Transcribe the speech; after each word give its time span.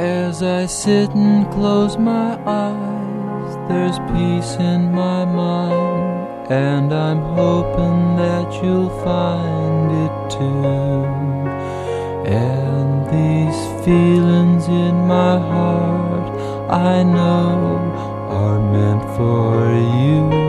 As 0.00 0.42
I 0.42 0.64
sit 0.64 1.10
and 1.10 1.46
close 1.52 1.98
my 1.98 2.32
eyes, 2.46 3.54
there's 3.68 3.98
peace 4.14 4.56
in 4.58 4.90
my 4.94 5.26
mind, 5.26 6.50
and 6.50 6.90
I'm 6.90 7.20
hoping 7.36 8.16
that 8.16 8.50
you'll 8.62 8.88
find 9.04 9.90
it 10.04 10.30
too. 10.30 11.04
And 12.32 13.04
these 13.12 13.84
feelings 13.84 14.68
in 14.68 15.06
my 15.06 15.38
heart, 15.38 16.40
I 16.70 17.02
know, 17.02 17.76
are 18.30 18.58
meant 18.72 19.04
for 19.18 19.68
you. 20.00 20.39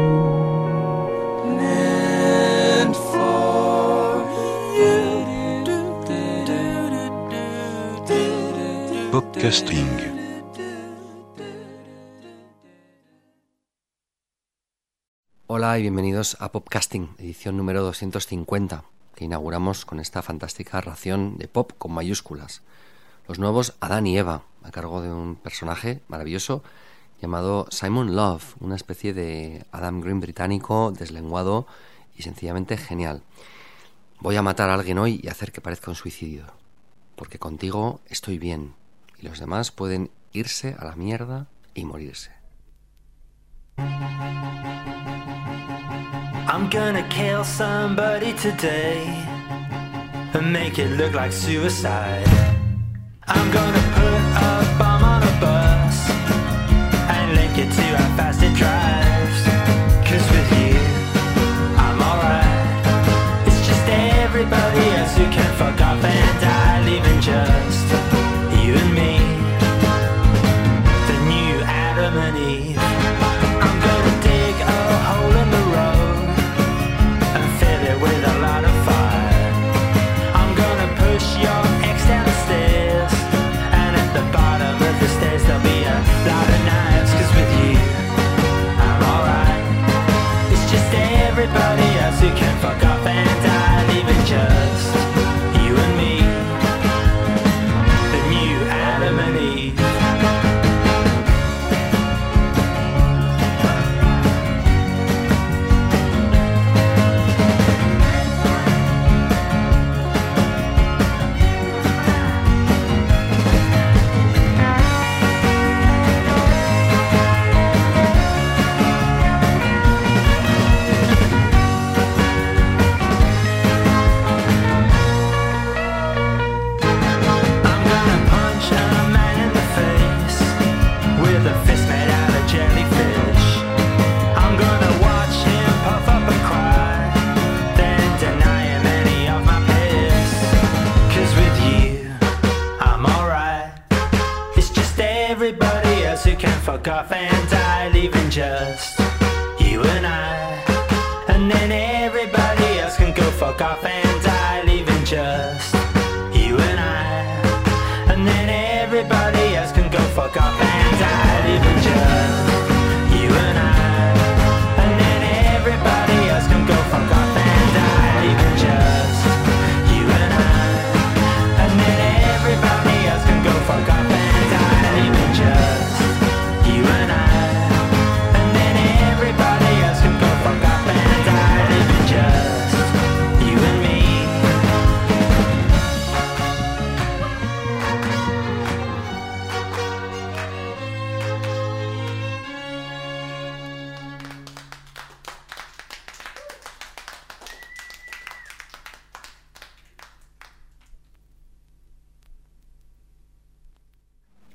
Podcasting. 9.11 9.89
Hola 15.47 15.77
y 15.77 15.81
bienvenidos 15.81 16.37
a 16.39 16.53
Popcasting, 16.53 17.09
edición 17.17 17.57
número 17.57 17.83
250, 17.83 18.85
que 19.13 19.25
inauguramos 19.25 19.83
con 19.83 19.99
esta 19.99 20.21
fantástica 20.21 20.79
ración 20.79 21.37
de 21.37 21.49
pop 21.49 21.73
con 21.77 21.91
mayúsculas. 21.91 22.61
Los 23.27 23.37
nuevos 23.37 23.75
Adán 23.81 24.07
y 24.07 24.17
Eva, 24.17 24.43
a 24.63 24.71
cargo 24.71 25.01
de 25.01 25.11
un 25.11 25.35
personaje 25.35 25.99
maravilloso 26.07 26.63
llamado 27.21 27.67
Simon 27.69 28.15
Love, 28.15 28.55
una 28.61 28.77
especie 28.77 29.13
de 29.13 29.65
Adam 29.73 29.99
Green 29.99 30.21
británico, 30.21 30.93
deslenguado 30.97 31.67
y 32.15 32.21
sencillamente 32.21 32.77
genial. 32.77 33.23
Voy 34.21 34.37
a 34.37 34.41
matar 34.41 34.69
a 34.69 34.75
alguien 34.75 34.99
hoy 34.99 35.19
y 35.21 35.27
hacer 35.27 35.51
que 35.51 35.59
parezca 35.59 35.91
un 35.91 35.95
suicidio, 35.95 36.45
porque 37.17 37.39
contigo 37.39 37.99
estoy 38.07 38.39
bien 38.39 38.79
y 39.21 39.27
los 39.27 39.39
demás 39.39 39.71
pueden 39.71 40.11
irse 40.33 40.75
a 40.79 40.85
la 40.85 40.95
mierda 40.95 41.47
y 41.73 41.85
morirse. 41.85 42.31
I'm 46.47 46.69
gonna 46.69 47.07
kill 47.09 47.43
somebody 47.43 48.33
today 48.33 49.05
and 50.33 50.51
make 50.51 50.79
it 50.79 50.91
look 50.97 51.13
like 51.13 51.31
suicide. 51.31 52.27
I'm 53.27 53.51
gonna 53.51 53.83
put 53.95 54.21
a 54.35 54.75
bomb 54.77 55.03
on 55.03 55.23
a 55.23 55.39
bus 55.39 56.09
and 57.09 57.35
link 57.35 57.57
it 57.57 57.71
to 57.71 57.81
how 57.95 58.17
fast 58.17 58.41
it 58.43 58.53
drives. 58.55 59.45
Cause 60.03 60.27
with 60.31 60.51
you, 60.59 60.75
I'm 61.77 62.01
alright. 62.01 63.47
It's 63.47 63.65
just 63.65 63.87
everybody 63.87 64.89
else 64.97 65.15
who 65.15 65.25
can 65.31 65.55
fuck 65.55 65.79
off 65.79 66.03
and 66.03 66.41
die, 66.41 66.81
leaving 66.85 67.21
just 67.21 68.00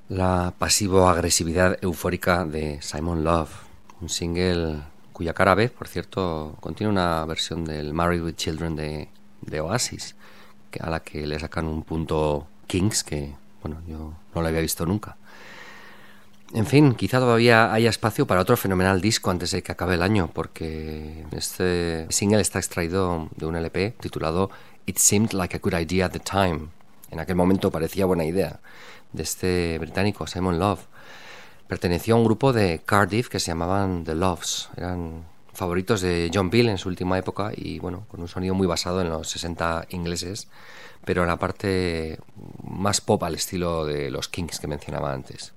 La 0.08 0.54
pasivo-agresividad 0.56 1.78
eufórica 1.82 2.44
de 2.44 2.80
Simon 2.80 3.24
Love, 3.24 3.50
un 4.00 4.08
single 4.08 4.84
cuya 5.12 5.34
cara 5.34 5.56
B, 5.56 5.68
por 5.68 5.88
cierto, 5.88 6.56
contiene 6.60 6.92
una 6.92 7.24
versión 7.24 7.64
del 7.64 7.92
Married 7.92 8.22
with 8.22 8.36
Children 8.36 8.76
de, 8.76 9.60
Oasis, 9.60 10.14
a 10.78 10.90
la 10.90 11.00
que 11.00 11.26
le 11.26 11.40
sacan 11.40 11.66
un 11.66 11.82
punto 11.82 12.46
Kings 12.68 13.02
que, 13.02 13.34
bueno, 13.62 13.82
yo 13.88 14.14
no 14.32 14.42
lo 14.42 14.46
había 14.46 14.60
visto 14.60 14.86
nunca. 14.86 15.16
En 16.54 16.66
fin, 16.66 16.94
quizá 16.94 17.18
todavía 17.18 17.72
haya 17.72 17.90
espacio 17.90 18.28
para 18.28 18.42
otro 18.42 18.56
fenomenal 18.56 19.00
disco 19.00 19.32
antes 19.32 19.50
de 19.50 19.64
que 19.64 19.72
acabe 19.72 19.94
el 19.94 20.02
año, 20.02 20.30
porque 20.32 21.24
este 21.32 22.06
single 22.10 22.42
está 22.42 22.60
extraído 22.60 23.28
de 23.34 23.46
un 23.46 23.56
LP 23.56 23.96
titulado 23.98 24.50
It 24.86 24.98
Seemed 24.98 25.32
Like 25.32 25.56
a 25.56 25.58
Good 25.58 25.74
Idea 25.74 26.06
at 26.06 26.12
the 26.12 26.20
Time. 26.20 26.68
En 27.10 27.20
aquel 27.20 27.36
momento 27.36 27.70
parecía 27.70 28.06
buena 28.06 28.24
idea, 28.24 28.60
de 29.12 29.22
este 29.22 29.78
británico, 29.78 30.26
Simon 30.26 30.58
Love. 30.58 30.80
Perteneció 31.68 32.14
a 32.14 32.18
un 32.18 32.24
grupo 32.24 32.52
de 32.52 32.80
Cardiff 32.84 33.28
que 33.28 33.40
se 33.40 33.48
llamaban 33.48 34.04
The 34.04 34.14
Loves. 34.14 34.68
Eran 34.76 35.24
favoritos 35.52 36.00
de 36.00 36.30
John 36.32 36.50
Peel 36.50 36.68
en 36.68 36.78
su 36.78 36.88
última 36.88 37.18
época 37.18 37.50
y, 37.54 37.78
bueno, 37.78 38.04
con 38.08 38.20
un 38.20 38.28
sonido 38.28 38.54
muy 38.54 38.66
basado 38.66 39.00
en 39.00 39.08
los 39.08 39.28
60 39.30 39.86
ingleses, 39.90 40.48
pero 41.04 41.22
en 41.22 41.28
la 41.28 41.38
parte 41.38 42.18
más 42.62 43.00
pop 43.00 43.22
al 43.24 43.34
estilo 43.34 43.84
de 43.84 44.10
los 44.10 44.28
Kings 44.28 44.60
que 44.60 44.66
mencionaba 44.66 45.12
antes. 45.12 45.54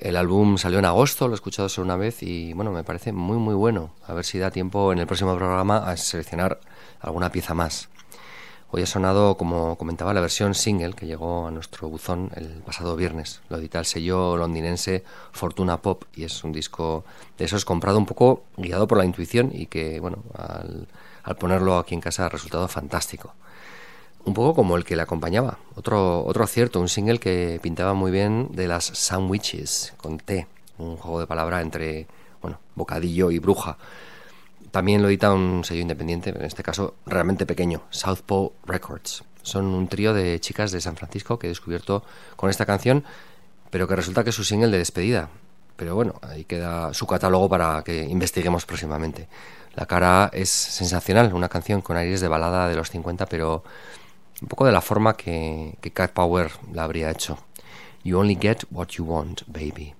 El 0.00 0.16
álbum 0.16 0.58
salió 0.58 0.78
en 0.78 0.84
agosto, 0.84 1.26
lo 1.26 1.34
he 1.34 1.36
escuchado 1.36 1.68
solo 1.68 1.86
una 1.86 1.96
vez 1.96 2.22
y 2.22 2.52
bueno, 2.52 2.70
me 2.70 2.84
parece 2.84 3.12
muy 3.12 3.36
muy 3.36 3.54
bueno. 3.54 3.90
A 4.06 4.14
ver 4.14 4.24
si 4.24 4.38
da 4.38 4.50
tiempo 4.50 4.92
en 4.92 5.00
el 5.00 5.06
próximo 5.06 5.36
programa 5.36 5.78
a 5.78 5.96
seleccionar 5.96 6.60
alguna 7.00 7.30
pieza 7.32 7.52
más. 7.52 7.88
Hoy 8.70 8.82
ha 8.82 8.86
sonado, 8.86 9.36
como 9.38 9.76
comentaba, 9.76 10.12
la 10.12 10.20
versión 10.20 10.54
single 10.54 10.92
que 10.92 11.06
llegó 11.06 11.46
a 11.46 11.50
nuestro 11.50 11.88
buzón 11.88 12.30
el 12.34 12.48
pasado 12.66 12.96
viernes. 12.96 13.40
Lo 13.48 13.56
edita 13.56 13.78
el 13.78 13.86
sello 13.86 14.36
londinense 14.36 15.04
Fortuna 15.32 15.80
Pop 15.80 16.04
y 16.14 16.24
es 16.24 16.44
un 16.44 16.52
disco 16.52 17.02
de 17.38 17.46
esos 17.46 17.64
comprado 17.64 17.96
un 17.96 18.04
poco 18.04 18.42
guiado 18.58 18.86
por 18.86 18.98
la 18.98 19.06
intuición 19.06 19.50
y 19.54 19.66
que, 19.66 20.00
bueno, 20.00 20.18
al, 20.34 20.86
al 21.22 21.36
ponerlo 21.36 21.78
aquí 21.78 21.94
en 21.94 22.02
casa 22.02 22.26
ha 22.26 22.28
resultado 22.28 22.68
fantástico. 22.68 23.32
un 24.24 24.34
poco 24.34 24.54
como 24.54 24.76
el 24.76 24.84
que 24.84 24.96
le 24.96 25.02
acompañaba. 25.02 25.58
Otro, 25.74 26.24
otro 26.24 26.44
acierto, 26.44 26.80
un 26.80 26.88
single 26.88 27.18
que 27.18 27.58
pintaba 27.62 27.94
muy 27.94 28.10
bien 28.10 28.48
de 28.52 28.68
las 28.68 28.84
sandwiches, 28.84 29.94
con 29.96 30.18
T, 30.18 30.46
un 30.78 30.96
juego 30.96 31.20
de 31.20 31.26
palabra 31.26 31.62
entre 31.62 32.06
bueno, 32.42 32.58
bocadillo 32.74 33.30
y 33.30 33.38
bruja. 33.38 33.78
También 34.70 35.02
lo 35.02 35.08
edita 35.08 35.32
un 35.32 35.64
sello 35.64 35.80
independiente, 35.80 36.30
en 36.30 36.44
este 36.44 36.62
caso 36.62 36.94
realmente 37.06 37.46
pequeño, 37.46 37.82
Southpaw 37.90 38.52
Records. 38.66 39.24
Son 39.42 39.64
un 39.66 39.88
trío 39.88 40.12
de 40.12 40.40
chicas 40.40 40.72
de 40.72 40.80
San 40.80 40.96
Francisco 40.96 41.38
que 41.38 41.46
he 41.46 41.50
descubierto 41.50 42.02
con 42.36 42.50
esta 42.50 42.66
canción, 42.66 43.04
pero 43.70 43.88
que 43.88 43.96
resulta 43.96 44.24
que 44.24 44.30
es 44.30 44.36
su 44.36 44.44
single 44.44 44.70
de 44.70 44.78
despedida. 44.78 45.30
Pero 45.76 45.94
bueno, 45.94 46.14
ahí 46.22 46.44
queda 46.44 46.92
su 46.92 47.06
catálogo 47.06 47.48
para 47.48 47.82
que 47.84 48.02
investiguemos 48.04 48.66
próximamente. 48.66 49.28
La 49.74 49.86
cara 49.86 50.28
es 50.32 50.50
sensacional, 50.50 51.32
una 51.32 51.48
canción 51.48 51.80
con 51.82 51.96
aires 51.96 52.20
de 52.20 52.28
balada 52.28 52.68
de 52.68 52.74
los 52.74 52.90
50, 52.90 53.26
pero 53.26 53.62
un 54.42 54.48
poco 54.48 54.66
de 54.66 54.72
la 54.72 54.80
forma 54.80 55.16
que, 55.16 55.76
que 55.80 55.92
Cat 55.92 56.12
Power 56.12 56.50
la 56.72 56.84
habría 56.84 57.10
hecho. 57.10 57.38
You 58.02 58.18
only 58.18 58.36
get 58.40 58.64
what 58.70 58.88
you 58.88 59.04
want, 59.04 59.42
baby. 59.46 59.94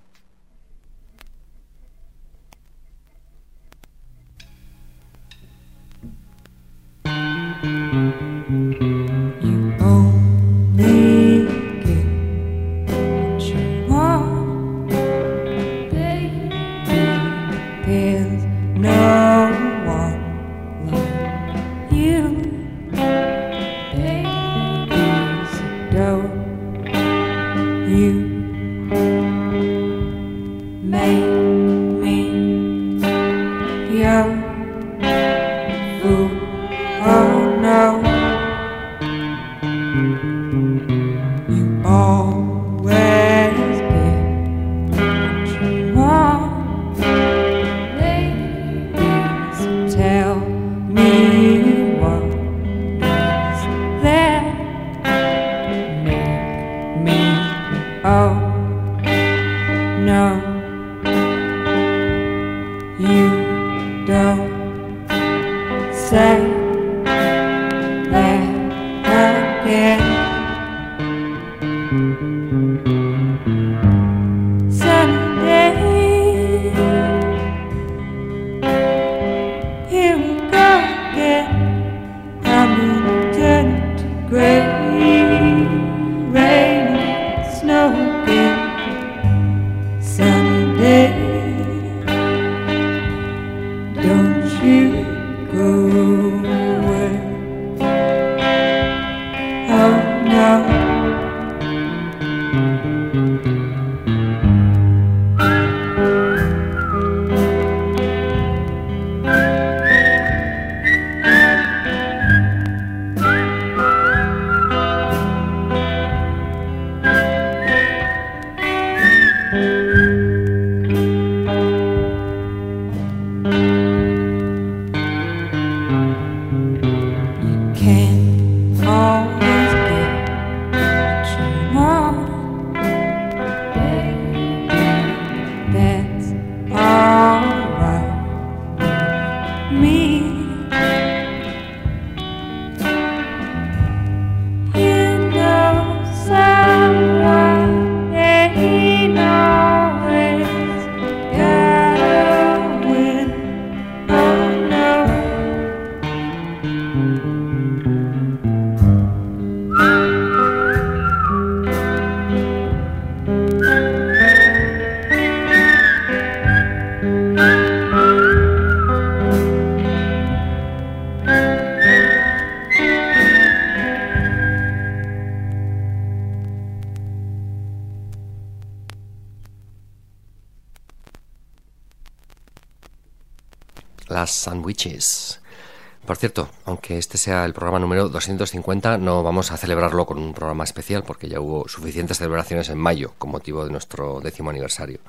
Sea 187.19 187.45
el 187.45 187.53
programa 187.53 187.79
número 187.79 188.09
250, 188.09 188.99
no 188.99 189.23
vamos 189.23 189.53
a 189.53 189.57
celebrarlo 189.57 190.07
con 190.07 190.19
un 190.19 190.33
programa 190.33 190.65
especial 190.65 191.03
porque 191.03 191.29
ya 191.29 191.41
hubo 191.41 191.69
suficientes 191.69 192.19
celebraciones 192.19 192.69
en 192.71 192.79
mayo 192.79 193.13
con 193.19 193.31
motivo 193.31 193.65
de 193.65 193.71
nuestro 193.71 194.21
décimo 194.21 194.51
aniversario. 194.51 195.01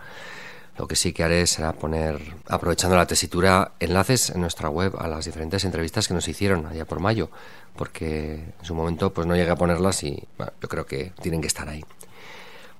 Lo 0.78 0.88
que 0.88 0.96
sí 0.96 1.12
que 1.12 1.24
haré 1.24 1.46
será 1.46 1.74
poner, 1.74 2.20
aprovechando 2.48 2.96
la 2.96 3.06
tesitura, 3.06 3.74
enlaces 3.80 4.30
en 4.30 4.42
nuestra 4.42 4.70
web 4.70 4.96
a 4.98 5.08
las 5.08 5.26
diferentes 5.26 5.66
entrevistas 5.66 6.08
que 6.08 6.14
nos 6.14 6.28
hicieron 6.28 6.66
allá 6.68 6.86
por 6.86 7.00
mayo, 7.00 7.30
porque 7.76 8.36
en 8.60 8.66
su 8.66 8.74
momento 8.76 9.14
pues 9.14 9.28
no 9.28 9.36
llegué 9.36 9.52
a 9.52 9.56
ponerlas 9.56 10.04
y 10.04 10.26
yo 10.38 10.70
creo 10.70 10.86
que 10.86 11.12
tienen 11.22 11.42
que 11.42 11.48
estar 11.48 11.68
ahí. 11.68 11.84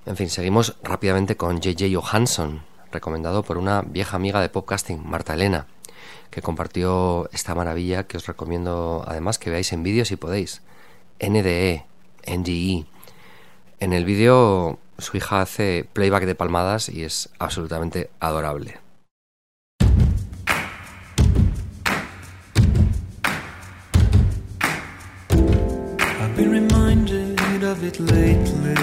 En 0.06 0.16
fin, 0.16 0.30
seguimos 0.30 0.76
rápidamente 0.82 1.36
con 1.36 1.60
JJ 1.60 1.94
Johansson, 1.94 2.62
recomendado 2.90 3.42
por 3.42 3.58
una 3.58 3.82
vieja 3.82 4.16
amiga 4.16 4.40
de 4.40 4.48
podcasting, 4.48 5.06
Marta 5.06 5.34
Elena, 5.34 5.66
que 6.30 6.42
compartió 6.42 7.28
esta 7.32 7.54
maravilla 7.54 8.04
que 8.04 8.16
os 8.16 8.26
recomiendo 8.26 9.04
además 9.06 9.38
que 9.38 9.50
veáis 9.50 9.72
en 9.72 9.82
vídeo 9.82 10.04
si 10.04 10.16
podéis. 10.16 10.62
NDE, 11.20 11.84
NDE. 12.26 12.86
En 13.80 13.92
el 13.92 14.04
vídeo 14.04 14.78
su 14.98 15.16
hija 15.16 15.40
hace 15.40 15.86
playback 15.92 16.24
de 16.24 16.34
palmadas 16.34 16.88
y 16.88 17.04
es 17.04 17.30
absolutamente 17.38 18.10
adorable. 18.20 18.78
Of 27.70 27.84
it 27.84 28.00
lately. 28.00 28.74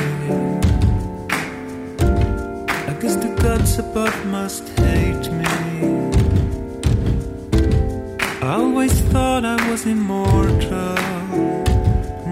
I 2.88 2.94
guess 3.02 3.16
the 3.18 3.28
must 4.28 4.70
hate. 4.80 5.37
Thought 9.42 9.62
I 9.62 9.70
was 9.70 9.86
immortal. 9.86 10.96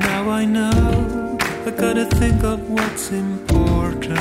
Now 0.10 0.28
I 0.28 0.44
know 0.44 1.38
I 1.68 1.70
gotta 1.70 2.06
think 2.06 2.44
of 2.44 2.68
what's 2.68 3.12
important. 3.12 4.18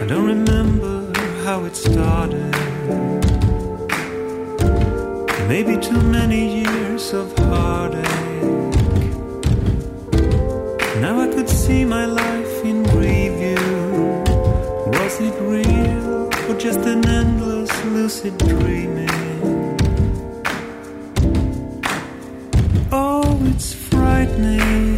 I 0.00 0.04
don't 0.06 0.26
remember 0.36 0.94
how 1.44 1.64
it 1.64 1.74
started. 1.74 2.54
maybe 5.48 5.76
too 5.88 6.02
many 6.18 6.42
years 6.62 7.12
of 7.12 7.26
heartache. 7.38 8.04
Now 11.04 11.14
I 11.24 11.28
could 11.34 11.48
see 11.48 11.84
my 11.84 12.04
life 12.04 12.64
in 12.64 12.84
review. 13.06 13.64
Was 14.98 15.14
it 15.20 15.36
real 15.54 16.30
or 16.48 16.56
just 16.66 16.80
an 16.92 17.04
endless 17.08 17.72
lucid 17.86 18.38
dreaming? 18.38 19.59
Frightening, 24.40 24.89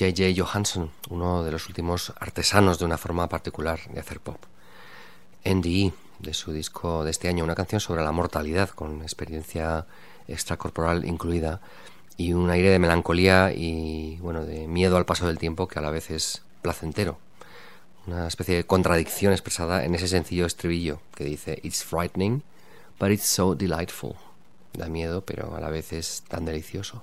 J.J. 0.00 0.32
Johansson, 0.34 0.90
uno 1.10 1.44
de 1.44 1.52
los 1.52 1.68
últimos 1.68 2.14
artesanos 2.18 2.78
de 2.78 2.86
una 2.86 2.96
forma 2.96 3.28
particular 3.28 3.80
de 3.92 4.00
hacer 4.00 4.18
pop. 4.18 4.42
NDE, 5.44 5.92
de 6.20 6.32
su 6.32 6.54
disco 6.54 7.04
de 7.04 7.10
este 7.10 7.28
año, 7.28 7.44
una 7.44 7.54
canción 7.54 7.82
sobre 7.82 8.02
la 8.02 8.10
mortalidad, 8.10 8.70
con 8.70 9.02
experiencia 9.02 9.84
extracorporal 10.26 11.04
incluida, 11.04 11.60
y 12.16 12.32
un 12.32 12.48
aire 12.48 12.70
de 12.70 12.78
melancolía 12.78 13.52
y, 13.52 14.16
bueno, 14.22 14.46
de 14.46 14.66
miedo 14.66 14.96
al 14.96 15.04
paso 15.04 15.26
del 15.26 15.36
tiempo 15.36 15.68
que 15.68 15.78
a 15.78 15.82
la 15.82 15.90
vez 15.90 16.10
es 16.10 16.44
placentero. 16.62 17.18
Una 18.06 18.26
especie 18.26 18.56
de 18.56 18.64
contradicción 18.64 19.32
expresada 19.32 19.84
en 19.84 19.94
ese 19.94 20.08
sencillo 20.08 20.46
estribillo 20.46 21.02
que 21.14 21.24
dice 21.24 21.60
It's 21.62 21.84
frightening, 21.84 22.42
but 22.98 23.10
it's 23.10 23.26
so 23.26 23.54
delightful. 23.54 24.14
Da 24.72 24.88
miedo, 24.88 25.26
pero 25.26 25.54
a 25.54 25.60
la 25.60 25.68
vez 25.68 25.92
es 25.92 26.22
tan 26.26 26.46
delicioso. 26.46 27.02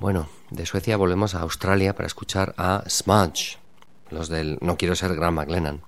Bueno, 0.00 0.28
de 0.50 0.64
Suecia 0.64 0.96
volvemos 0.96 1.34
a 1.34 1.40
Australia 1.40 1.92
para 1.92 2.06
escuchar 2.06 2.54
a 2.56 2.84
Smudge, 2.88 3.58
los 4.10 4.28
del 4.28 4.56
No 4.60 4.76
quiero 4.76 4.94
ser 4.94 5.16
Graham 5.16 5.34
McLennan, 5.34 5.82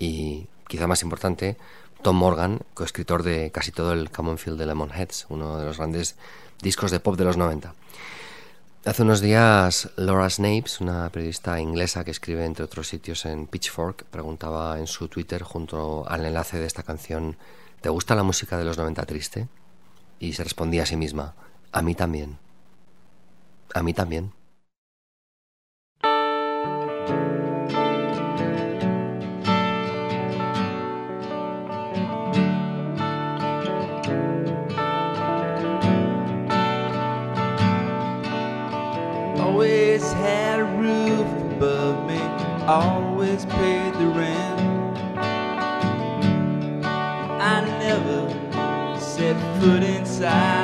y 0.00 0.48
quizá 0.66 0.88
más 0.88 1.04
importante, 1.04 1.56
Tom 2.02 2.16
Morgan, 2.16 2.62
coescritor 2.74 3.22
de 3.22 3.52
casi 3.52 3.70
todo 3.70 3.92
el 3.92 4.10
Common 4.10 4.38
Field 4.38 4.58
de 4.58 4.66
Lemonheads, 4.66 5.26
uno 5.28 5.58
de 5.58 5.64
los 5.64 5.76
grandes 5.78 6.16
discos 6.60 6.90
de 6.90 6.98
pop 6.98 7.16
de 7.16 7.22
los 7.22 7.36
90. 7.36 7.72
Hace 8.84 9.02
unos 9.02 9.20
días 9.20 9.90
Laura 9.94 10.28
Snapes, 10.28 10.80
una 10.80 11.08
periodista 11.10 11.60
inglesa 11.60 12.02
que 12.02 12.10
escribe 12.10 12.44
entre 12.44 12.64
otros 12.64 12.88
sitios 12.88 13.24
en 13.26 13.46
Pitchfork, 13.46 14.06
preguntaba 14.06 14.76
en 14.80 14.88
su 14.88 15.06
Twitter 15.06 15.44
junto 15.44 16.04
al 16.08 16.26
enlace 16.26 16.58
de 16.58 16.66
esta 16.66 16.82
canción, 16.82 17.36
¿te 17.80 17.90
gusta 17.90 18.16
la 18.16 18.24
música 18.24 18.58
de 18.58 18.64
los 18.64 18.76
90 18.76 19.06
triste? 19.06 19.46
Y 20.18 20.32
se 20.32 20.42
respondía 20.42 20.82
a 20.82 20.86
sí 20.86 20.96
misma, 20.96 21.36
a 21.70 21.80
mí 21.80 21.94
también. 21.94 22.38
A 23.74 23.82
mí 23.82 23.94
también. 23.94 24.30
Always 39.38 40.02
had 40.12 40.60
a 40.60 40.64
roof 40.64 41.26
above 41.54 42.06
me, 42.06 42.20
always 42.66 43.46
paid 43.46 43.94
the 43.94 44.06
rent. 44.08 44.60
I 47.40 47.60
never 47.80 49.00
set 49.00 49.36
foot 49.60 49.82
inside. 49.82 50.61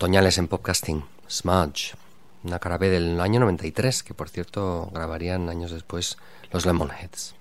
Otoñales 0.00 0.38
en 0.38 0.48
Podcasting, 0.48 1.04
Smudge, 1.28 1.92
una 2.42 2.58
cara 2.58 2.78
B 2.78 2.88
del 2.88 3.20
año 3.20 3.38
93, 3.38 4.02
que 4.02 4.14
por 4.14 4.30
cierto 4.30 4.88
grabarían 4.94 5.50
años 5.50 5.72
después 5.72 6.16
los 6.50 6.64
Lemonheads. 6.64 7.34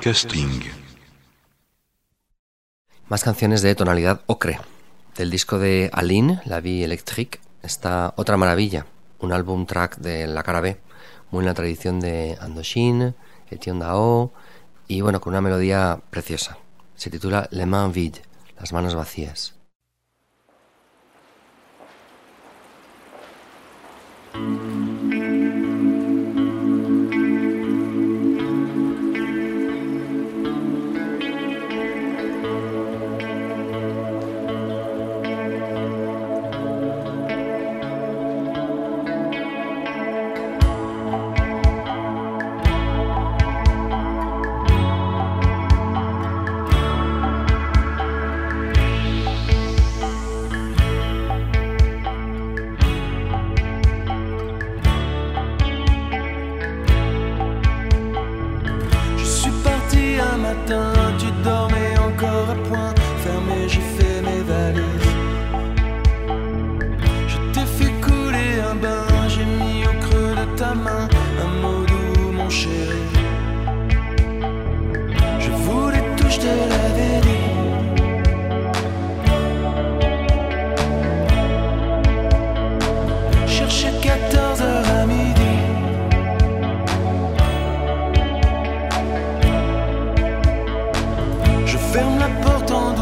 Casting. 0.00 0.62
Más 3.08 3.22
canciones 3.22 3.60
de 3.60 3.74
tonalidad 3.74 4.22
ocre. 4.26 4.58
Del 5.14 5.30
disco 5.30 5.58
de 5.58 5.90
Aline, 5.92 6.40
La 6.46 6.60
Vie 6.60 6.84
Electrique, 6.84 7.38
está 7.62 8.14
Otra 8.16 8.38
Maravilla, 8.38 8.86
un 9.18 9.32
álbum 9.32 9.66
track 9.66 9.98
de 9.98 10.26
la 10.26 10.42
cara 10.42 10.62
B, 10.62 10.80
muy 11.30 11.40
en 11.40 11.46
la 11.46 11.54
tradición 11.54 12.00
de 12.00 12.38
Andoshin, 12.40 13.14
Etienne 13.50 13.80
Dao, 13.80 14.32
y 14.88 15.02
bueno, 15.02 15.20
con 15.20 15.34
una 15.34 15.42
melodía 15.42 16.00
preciosa. 16.08 16.56
Se 16.96 17.10
titula 17.10 17.46
Le 17.50 17.66
Mains 17.66 17.94
Vide, 17.94 18.22
las 18.58 18.72
manos 18.72 18.94
vacías. 18.94 19.54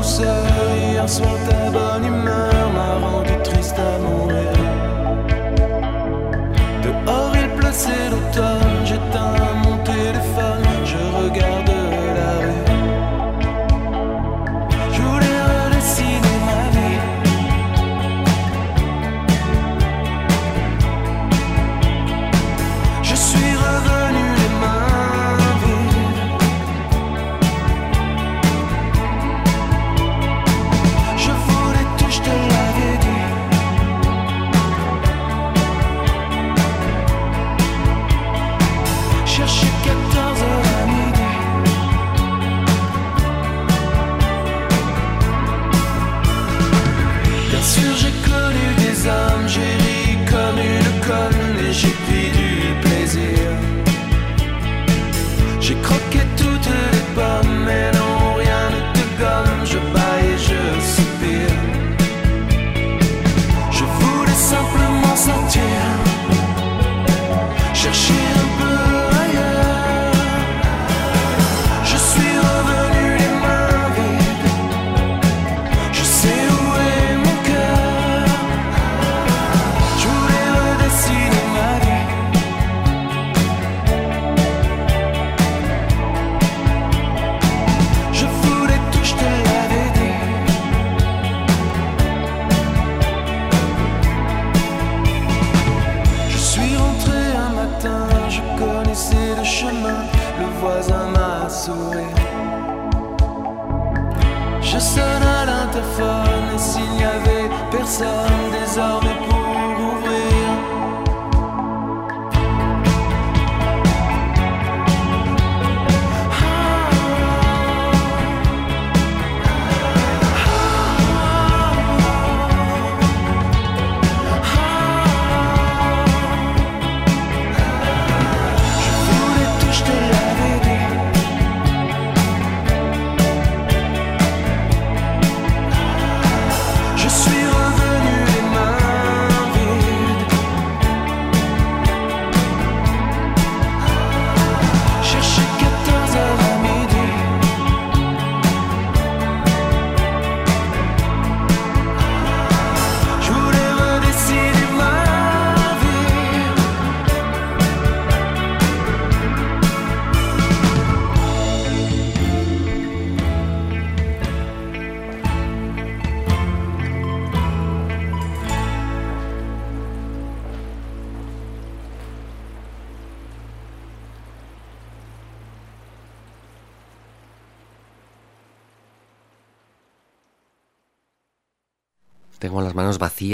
Closer, 0.09 0.95
jag 0.97 1.11
svälter 1.11 1.88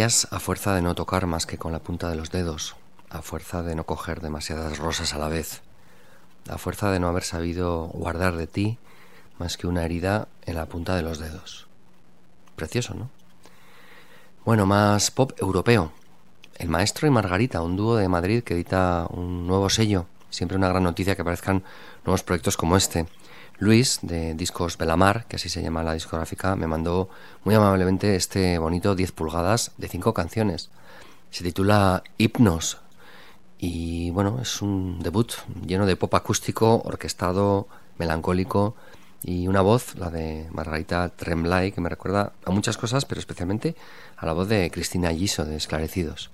a 0.02 0.40
fuerza 0.40 0.74
de 0.74 0.83
no 0.83 0.96
tocar 0.96 1.26
más 1.26 1.46
que 1.46 1.57
con 1.57 1.70
la 1.70 1.78
punta 1.78 2.09
de 2.09 2.16
los 2.16 2.33
dedos, 2.33 2.74
a 3.11 3.22
fuerza 3.22 3.62
de 3.62 3.76
no 3.76 3.87
coger 3.87 4.20
demasiadas 4.20 4.78
rosas 4.78 5.14
a 5.14 5.18
la 5.18 5.28
vez, 5.28 5.62
a 6.48 6.59
fuerza 6.59 6.90
de 6.90 6.98
no 6.98 7.09
haber 7.09 7.22
sabido 7.22 7.87
guardar 7.87 8.37
de 8.37 8.48
ti 8.48 8.78
más 9.38 9.57
que 9.57 9.68
una 9.68 9.85
herida 9.85 10.26
en 10.46 10.57
la 10.57 10.66
punta 10.66 10.96
de 10.96 11.02
los 11.02 11.20
dedos. 11.20 11.68
Precioso, 12.57 12.94
¿no? 12.94 13.09
Bueno, 14.44 14.66
más 14.66 15.12
pop 15.12 15.33
europeo. 15.40 15.92
El 16.57 16.68
Maestro 16.68 17.07
y 17.07 17.11
Margarita, 17.11 17.62
un 17.62 17.76
dúo 17.76 17.96
de 17.96 18.09
Madrid 18.09 18.42
que 18.42 18.54
edita 18.54 19.07
un 19.11 19.46
nuevo 19.46 19.70
sello. 19.70 20.07
Siempre 20.28 20.57
una 20.57 20.68
gran 20.68 20.83
noticia 20.83 21.14
que 21.14 21.22
aparezcan 21.22 21.62
nuevos 22.04 22.24
proyectos 22.24 22.57
como 22.57 22.76
este. 22.76 23.07
Luis, 23.64 24.00
de 24.03 24.35
Discos 24.35 24.77
Belamar, 24.77 25.24
que 25.27 25.37
así 25.37 25.48
se 25.48 25.62
llama 25.62 25.83
la 25.83 25.94
discográfica, 25.94 26.55
me 26.55 26.66
mandó 26.66 27.09
muy 27.44 27.55
amablemente 27.55 28.14
este 28.14 28.59
bonito 28.59 28.94
10 28.94 29.12
pulgadas 29.12 29.72
de 29.79 29.88
5 29.88 30.12
canciones. 30.12 30.68
Se 31.31 31.42
titula 31.42 32.05
Hipnos. 32.18 32.79
Y 33.59 34.11
bueno, 34.11 34.38
es 34.42 34.61
un 34.61 35.00
debut 35.00 35.33
lleno 35.66 35.87
de 35.87 35.96
pop 35.96 36.14
acústico, 36.14 36.83
orquestado, 36.85 37.66
melancólico 37.96 38.77
y 39.22 39.48
una 39.48 39.62
voz, 39.62 39.94
la 39.94 40.11
de 40.11 40.46
Margarita 40.53 41.09
Tremblay, 41.09 41.72
que 41.72 41.81
me 41.81 41.88
recuerda 41.88 42.33
a 42.44 42.50
muchas 42.50 42.77
cosas, 42.77 43.07
pero 43.07 43.18
especialmente 43.18 43.74
a 44.18 44.27
la 44.27 44.35
voz 44.35 44.46
de 44.48 44.70
Cristina 44.70 45.11
Giso 45.11 45.46
de 45.46 45.57
Esclarecidos. 45.57 46.31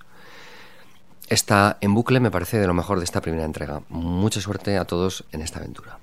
Esta 1.29 1.77
en 1.79 1.93
bucle 1.93 2.19
me 2.19 2.29
parece 2.29 2.59
de 2.59 2.67
lo 2.67 2.73
mejor 2.73 2.97
de 2.97 3.05
esta 3.05 3.21
primera 3.21 3.45
entrega. 3.45 3.83
Mucha 3.87 4.41
suerte 4.41 4.77
a 4.77 4.83
todos 4.83 5.23
en 5.31 5.41
esta 5.41 5.59
aventura. 5.59 5.97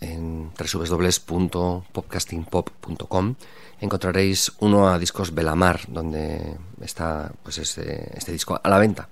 En 0.00 0.50
www.popcastingpop.com, 0.54 3.34
encontraréis 3.80 4.52
uno 4.60 4.88
a 4.88 4.98
discos 4.98 5.34
Belamar, 5.34 5.80
donde 5.88 6.56
está 6.80 7.30
pues 7.42 7.58
este, 7.58 8.16
este 8.16 8.32
disco 8.32 8.58
a 8.62 8.68
la 8.68 8.78
venta. 8.78 9.08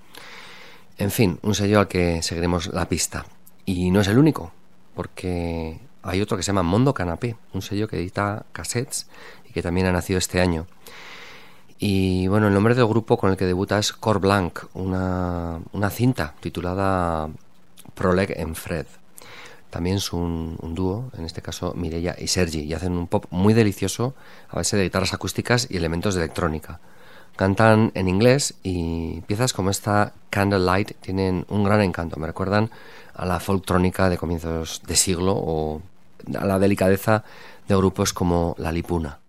En 0.97 1.11
fin, 1.11 1.39
un 1.43 1.53
sello 1.55 1.79
al 1.79 1.87
que 1.87 2.21
seguiremos 2.23 2.73
la 2.73 2.89
pista. 2.89 3.25
Y 3.65 3.91
no 3.91 4.01
es 4.01 4.07
el 4.07 4.17
único, 4.17 4.51
porque 4.95 5.79
hay 6.03 6.21
otro 6.21 6.37
que 6.37 6.43
se 6.43 6.47
llama 6.47 6.63
Mondo 6.63 6.93
Canapé, 6.93 7.35
un 7.53 7.61
sello 7.61 7.87
que 7.87 7.97
edita 7.97 8.45
cassettes 8.51 9.07
y 9.47 9.53
que 9.53 9.61
también 9.61 9.87
ha 9.87 9.91
nacido 9.91 10.17
este 10.17 10.41
año. 10.41 10.65
Y 11.77 12.27
bueno, 12.27 12.47
el 12.47 12.53
nombre 12.53 12.75
del 12.75 12.85
grupo 12.85 13.17
con 13.17 13.31
el 13.31 13.37
que 13.37 13.45
debuta 13.45 13.79
es 13.79 13.93
Cor 13.93 14.19
Blanc, 14.19 14.59
una, 14.73 15.59
una 15.71 15.89
cinta 15.89 16.35
titulada 16.39 17.29
Proleg 17.95 18.39
en 18.39 18.55
Fred. 18.55 18.85
También 19.71 19.97
es 19.97 20.11
un, 20.11 20.57
dúo, 20.61 21.09
en 21.17 21.25
este 21.25 21.41
caso 21.41 21.73
Mireia 21.75 22.15
y 22.19 22.27
Sergi, 22.27 22.59
y 22.59 22.73
hacen 22.73 22.91
un 22.91 23.07
pop 23.07 23.25
muy 23.29 23.53
delicioso 23.53 24.13
a 24.49 24.57
base 24.57 24.75
de 24.75 24.83
guitarras 24.83 25.13
acústicas 25.13 25.67
y 25.69 25.77
elementos 25.77 26.13
de 26.13 26.21
electrónica. 26.21 26.79
Cantan 27.37 27.91
en 27.95 28.09
inglés 28.09 28.53
y 28.63 29.21
piezas 29.21 29.53
como 29.53 29.69
esta 29.69 30.13
Candlelight 30.29 30.99
tienen 30.99 31.45
un 31.47 31.63
gran 31.63 31.81
encanto. 31.81 32.19
Me 32.19 32.27
recuerdan 32.27 32.69
a 33.15 33.25
la 33.25 33.39
folktrónica 33.39 34.09
de 34.09 34.17
comienzos 34.17 34.81
de 34.85 34.95
siglo 34.97 35.33
o 35.35 35.81
a 36.37 36.45
la 36.45 36.59
delicadeza 36.59 37.23
de 37.69 37.75
grupos 37.77 38.11
como 38.11 38.55
La 38.59 38.73
Lipuna. 38.73 39.20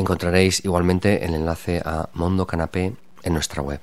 Encontraréis 0.00 0.64
igualmente 0.64 1.24
el 1.24 1.34
enlace 1.34 1.80
a 1.84 2.08
Mondo 2.14 2.46
Canapé 2.46 2.94
en 3.22 3.32
nuestra 3.32 3.62
web. 3.62 3.80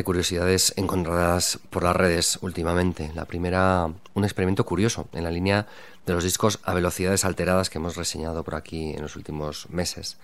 De 0.00 0.04
curiosidades 0.04 0.72
encontradas 0.78 1.58
por 1.68 1.82
las 1.82 1.94
redes 1.94 2.38
últimamente. 2.40 3.12
La 3.14 3.26
primera, 3.26 3.90
un 4.14 4.24
experimento 4.24 4.64
curioso 4.64 5.08
en 5.12 5.24
la 5.24 5.30
línea 5.30 5.66
de 6.06 6.14
los 6.14 6.24
discos 6.24 6.58
a 6.62 6.72
velocidades 6.72 7.26
alteradas 7.26 7.68
que 7.68 7.76
hemos 7.76 7.96
reseñado 7.96 8.42
por 8.42 8.54
aquí 8.54 8.94
en 8.94 9.02
los 9.02 9.14
últimos 9.14 9.68
meses. 9.68 10.16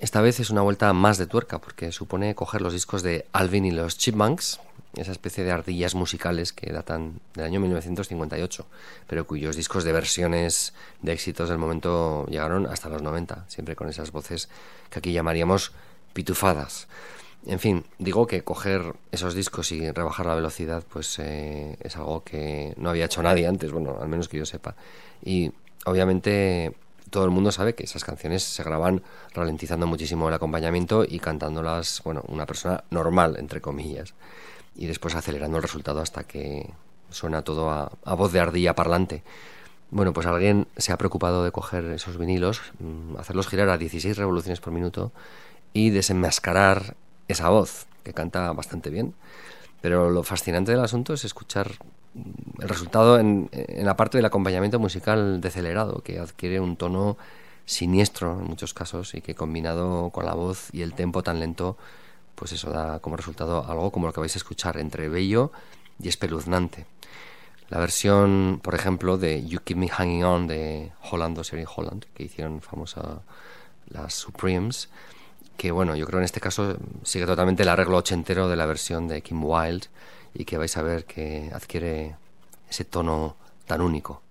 Esta 0.00 0.20
vez 0.20 0.40
es 0.40 0.50
una 0.50 0.62
vuelta 0.62 0.92
más 0.94 1.16
de 1.16 1.28
tuerca 1.28 1.60
porque 1.60 1.92
supone 1.92 2.34
coger 2.34 2.60
los 2.60 2.72
discos 2.72 3.04
de 3.04 3.24
Alvin 3.32 3.66
y 3.66 3.70
los 3.70 3.98
Chipmunks, 3.98 4.58
esa 4.96 5.12
especie 5.12 5.44
de 5.44 5.52
ardillas 5.52 5.94
musicales 5.94 6.52
que 6.52 6.72
datan 6.72 7.20
del 7.34 7.44
año 7.44 7.60
1958, 7.60 8.66
pero 9.06 9.28
cuyos 9.28 9.54
discos 9.54 9.84
de 9.84 9.92
versiones 9.92 10.74
de 11.02 11.12
éxitos 11.12 11.48
del 11.48 11.58
momento 11.58 12.26
llegaron 12.26 12.66
hasta 12.66 12.88
los 12.88 13.02
90, 13.02 13.44
siempre 13.46 13.76
con 13.76 13.88
esas 13.88 14.10
voces 14.10 14.48
que 14.90 14.98
aquí 14.98 15.12
llamaríamos 15.12 15.70
pitufadas. 16.14 16.88
En 17.46 17.60
fin, 17.60 17.84
digo 17.98 18.26
que 18.26 18.42
coger 18.42 18.94
esos 19.12 19.34
discos 19.34 19.72
y 19.72 19.90
rebajar 19.90 20.26
la 20.26 20.34
velocidad, 20.34 20.84
pues 20.88 21.18
eh, 21.18 21.76
es 21.80 21.96
algo 21.96 22.24
que 22.24 22.74
no 22.76 22.90
había 22.90 23.06
hecho 23.06 23.22
nadie 23.22 23.46
antes, 23.46 23.72
bueno, 23.72 23.96
al 24.00 24.08
menos 24.08 24.28
que 24.28 24.38
yo 24.38 24.44
sepa. 24.44 24.74
Y 25.24 25.52
obviamente 25.84 26.74
todo 27.10 27.24
el 27.24 27.30
mundo 27.30 27.52
sabe 27.52 27.74
que 27.74 27.84
esas 27.84 28.04
canciones 28.04 28.42
se 28.42 28.62
graban 28.62 29.02
ralentizando 29.34 29.86
muchísimo 29.86 30.28
el 30.28 30.34
acompañamiento 30.34 31.04
y 31.08 31.18
cantándolas, 31.20 32.02
bueno, 32.04 32.22
una 32.28 32.46
persona 32.46 32.84
normal, 32.90 33.36
entre 33.38 33.60
comillas, 33.60 34.14
y 34.76 34.86
después 34.86 35.14
acelerando 35.14 35.56
el 35.56 35.62
resultado 35.62 36.00
hasta 36.00 36.24
que 36.24 36.70
suena 37.10 37.42
todo 37.42 37.70
a, 37.70 38.14
voz 38.14 38.32
de 38.32 38.40
ardilla 38.40 38.74
parlante. 38.74 39.22
Bueno, 39.90 40.12
pues 40.12 40.26
alguien 40.26 40.66
se 40.76 40.92
ha 40.92 40.98
preocupado 40.98 41.44
de 41.44 41.52
coger 41.52 41.84
esos 41.86 42.18
vinilos, 42.18 42.60
mm, 42.78 43.16
hacerlos 43.16 43.48
girar 43.48 43.70
a 43.70 43.78
16 43.78 44.16
revoluciones 44.18 44.60
por 44.60 44.72
minuto 44.72 45.12
y 45.72 45.90
desenmascarar 45.90 46.94
esa 47.28 47.48
voz, 47.50 47.86
que 48.02 48.12
canta 48.12 48.52
bastante 48.52 48.90
bien. 48.90 49.14
Pero 49.80 50.10
lo 50.10 50.24
fascinante 50.24 50.72
del 50.72 50.80
asunto 50.80 51.14
es 51.14 51.24
escuchar 51.24 51.70
mm, 52.14 52.62
el 52.62 52.68
resultado 52.68 53.18
en, 53.18 53.50
la 53.78 53.96
parte 53.96 54.18
del 54.18 54.24
acompañamiento 54.24 54.78
musical 54.78 55.40
decelerado, 55.40 56.02
que 56.02 56.18
adquiere 56.18 56.60
un 56.60 56.76
tono 56.76 57.16
siniestro 57.64 58.40
en 58.40 58.46
muchos 58.46 58.74
casos 58.74 59.14
y 59.14 59.20
que 59.20 59.34
combinado 59.34 60.10
con 60.10 60.24
la 60.24 60.34
voz 60.34 60.68
y 60.72 60.82
el 60.82 60.94
tempo 60.94 61.22
tan 61.22 61.38
lento, 61.38 61.76
pues 62.34 62.52
eso 62.52 62.70
da 62.70 62.98
como 63.00 63.16
resultado 63.16 63.64
algo 63.68 63.92
como 63.92 64.06
lo 64.06 64.12
que 64.12 64.20
vais 64.20 64.34
a 64.34 64.38
escuchar, 64.38 64.78
entre 64.78 65.08
bello 65.08 65.52
y 66.00 66.08
espeluznante. 66.08 66.86
La 67.68 67.78
versión, 67.78 68.60
por 68.62 68.74
ejemplo, 68.74 69.18
de 69.18 69.46
You 69.46 69.60
Keep 69.62 69.76
Me 69.76 69.88
Hanging 69.88 70.24
On 70.24 70.46
de 70.46 70.90
Holland 71.10 71.38
o 71.38 71.42
Sherry 71.42 71.66
Holland, 71.68 72.06
que 72.14 72.24
hicieron 72.24 72.62
famosa 72.62 73.20
las 73.90 74.14
Supremes, 74.14 74.88
que 75.58 75.72
bueno, 75.72 75.96
yo 75.96 76.06
creo 76.06 76.20
en 76.20 76.24
este 76.24 76.40
caso 76.40 76.76
sigue 77.02 77.26
totalmente 77.26 77.64
el 77.64 77.68
arreglo 77.68 77.96
ochentero 77.98 78.48
de 78.48 78.54
la 78.54 78.64
versión 78.64 79.08
de 79.08 79.22
Kim 79.22 79.44
Wilde 79.44 79.88
y 80.32 80.44
que 80.44 80.56
vais 80.56 80.74
a 80.76 80.82
ver 80.82 81.04
que 81.04 81.50
adquiere 81.52 82.14
ese 82.70 82.84
tono 82.84 83.36
tan 83.66 83.80
único. 83.80 84.22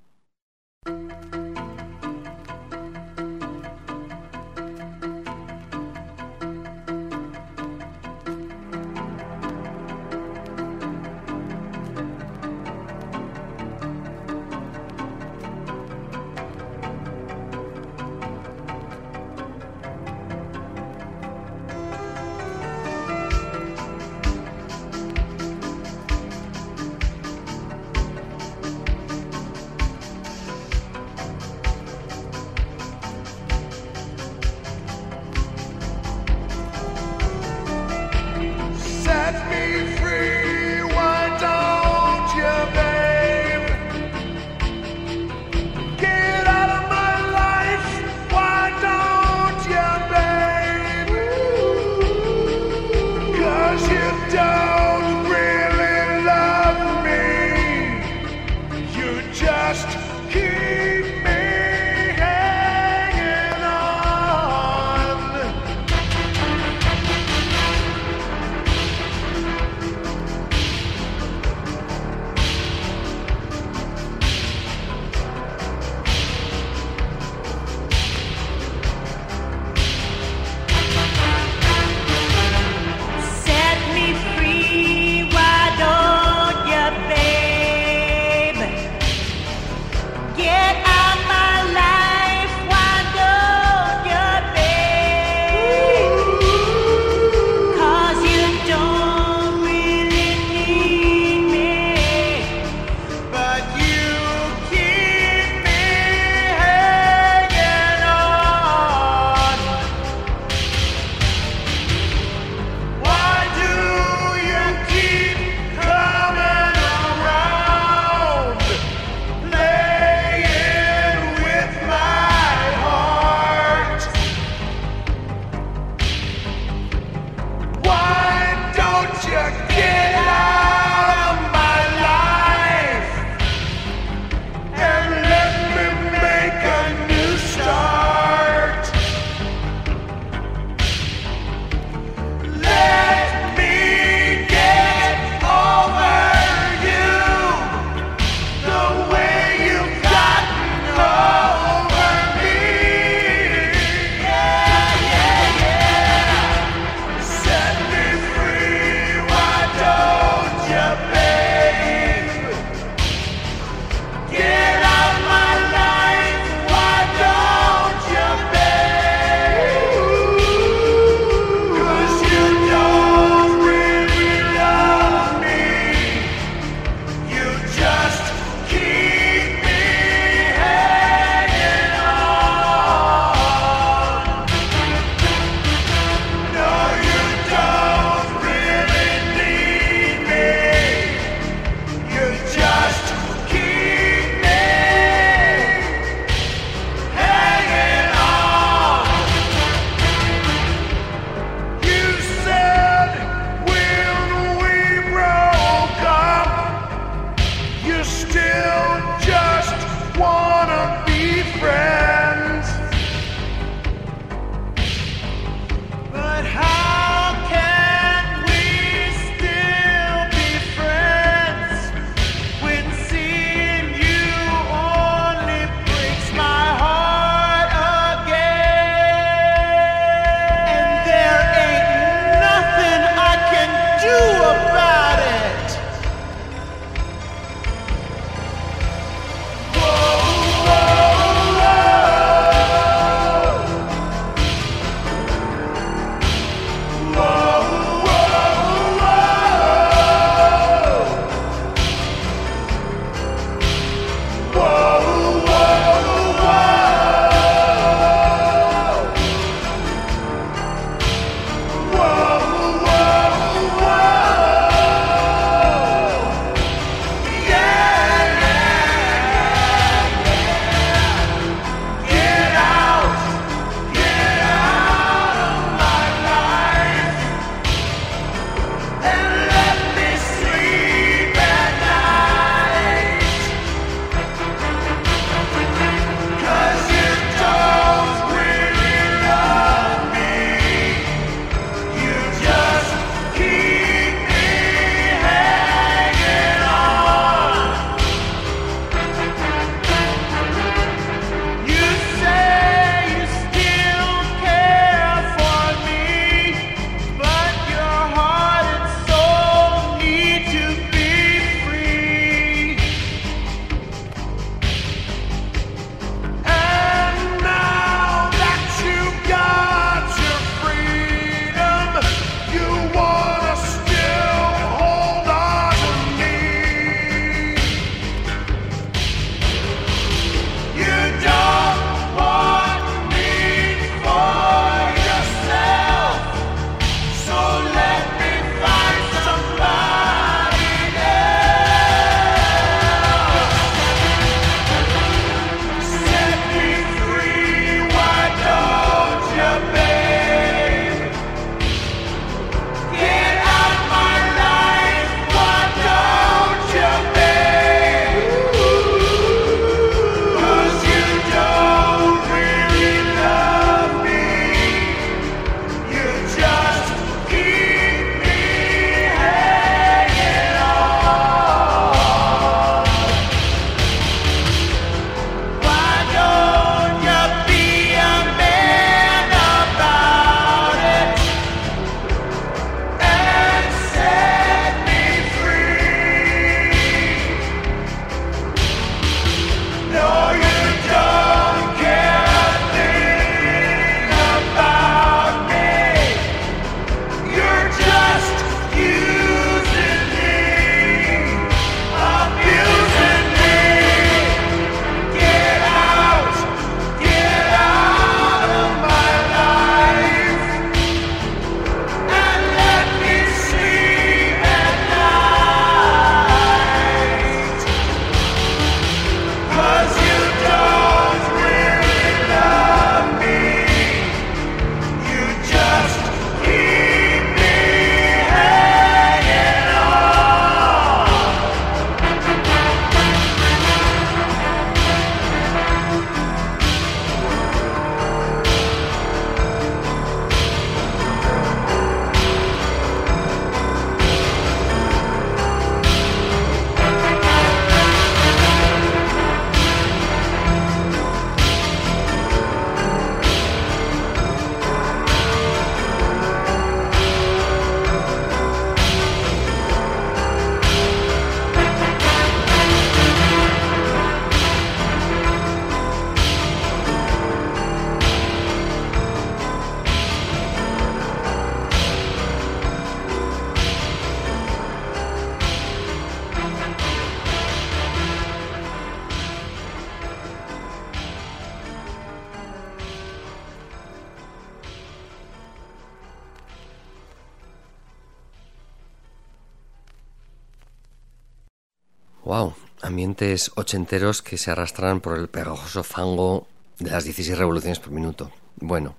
Ochenteros 493.55 494.21
que 494.21 494.37
se 494.37 494.51
arrastran 494.51 495.01
por 495.01 495.17
el 495.17 495.27
pegajoso 495.27 495.83
fango 495.83 496.47
de 496.79 496.91
las 496.91 497.03
16 497.03 497.37
revoluciones 497.37 497.79
por 497.79 497.91
minuto. 497.91 498.31
Bueno, 498.57 498.95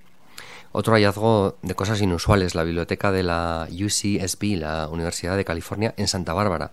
otro 0.72 0.94
hallazgo 0.94 1.56
de 1.62 1.74
cosas 1.74 2.00
inusuales, 2.00 2.54
la 2.54 2.64
biblioteca 2.64 3.12
de 3.12 3.22
la 3.22 3.68
UCSB, 3.70 4.56
la 4.58 4.88
Universidad 4.88 5.36
de 5.36 5.44
California, 5.44 5.94
en 5.96 6.08
Santa 6.08 6.32
Bárbara, 6.32 6.72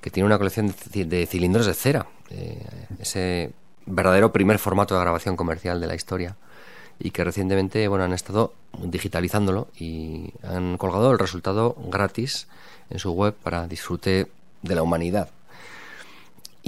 que 0.00 0.10
tiene 0.10 0.26
una 0.26 0.38
colección 0.38 0.68
de 0.68 0.74
ci- 0.74 1.06
de 1.06 1.26
cilindros 1.26 1.66
de 1.66 1.74
cera, 1.74 2.06
eh, 2.30 2.62
ese 3.00 3.52
verdadero 3.86 4.32
primer 4.32 4.58
formato 4.58 4.94
de 4.94 5.00
grabación 5.00 5.36
comercial 5.36 5.80
de 5.80 5.86
la 5.86 5.94
historia, 5.94 6.36
y 6.98 7.10
que 7.10 7.22
recientemente 7.24 7.86
bueno, 7.88 8.04
han 8.04 8.12
estado 8.12 8.52
digitalizándolo 8.82 9.68
y 9.78 10.32
han 10.42 10.76
colgado 10.78 11.12
el 11.12 11.18
resultado 11.18 11.76
gratis 11.90 12.48
en 12.90 12.98
su 12.98 13.12
web 13.12 13.34
para 13.34 13.66
disfrute 13.68 14.26
de 14.62 14.74
la 14.74 14.82
humanidad. 14.82 15.30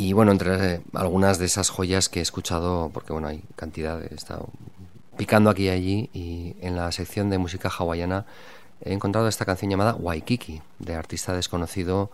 Y 0.01 0.14
bueno, 0.14 0.32
entre 0.32 0.76
eh, 0.76 0.80
algunas 0.94 1.38
de 1.38 1.44
esas 1.44 1.68
joyas 1.68 2.09
que 2.09 2.20
he 2.20 2.22
escuchado, 2.22 2.88
porque 2.90 3.12
bueno, 3.12 3.28
hay 3.28 3.44
cantidad, 3.55 4.03
he 4.03 4.14
estado 4.14 4.48
picando 5.18 5.51
aquí 5.51 5.64
y 5.64 5.68
allí, 5.68 6.11
y 6.14 6.57
en 6.62 6.74
la 6.74 6.90
sección 6.90 7.28
de 7.28 7.36
música 7.36 7.68
hawaiana 7.68 8.24
he 8.80 8.94
encontrado 8.94 9.28
esta 9.28 9.44
canción 9.44 9.70
llamada 9.70 9.94
Waikiki, 9.94 10.62
de 10.78 10.94
artista 10.94 11.34
desconocido, 11.34 12.11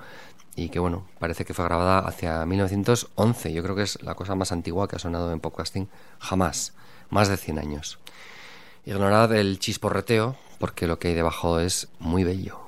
y 0.57 0.70
que 0.70 0.80
bueno, 0.80 1.07
parece 1.20 1.45
que 1.45 1.55
fue 1.55 1.64
grabada 1.64 2.01
hacia 2.01 2.45
1911. 2.45 3.53
Yo 3.53 3.62
creo 3.62 3.76
que 3.76 3.84
es 3.84 4.03
la 4.03 4.16
cosa 4.16 4.34
más 4.34 4.51
antigua 4.51 4.89
que 4.89 4.97
ha 4.97 4.99
sonado 4.99 5.32
en 5.32 5.39
podcasting 5.39 5.89
jamás, 6.18 6.72
más 7.09 7.28
de 7.28 7.37
100 7.37 7.61
años. 7.61 8.01
Ignorad 8.84 9.32
el 9.32 9.61
chisporreteo, 9.61 10.34
porque 10.59 10.89
lo 10.89 10.99
que 10.99 11.07
hay 11.07 11.14
debajo 11.14 11.61
es 11.61 11.87
muy 12.01 12.24
bello. 12.24 12.65